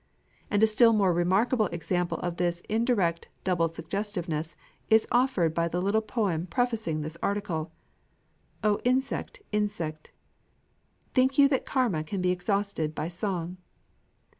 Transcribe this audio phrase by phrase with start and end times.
[0.49, 4.55] And a still more remarkable example of this indirect double suggestiveness
[4.89, 7.71] is offered by the little poem prefacing this article,
[8.63, 10.11] "O insect, insect!
[11.13, 13.57] think you that Karma can be exhausted by song?"